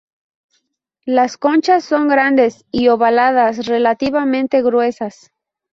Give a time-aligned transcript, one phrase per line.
[1.05, 5.29] Las conchas son grandes y ovaladas, relativamente gruesas.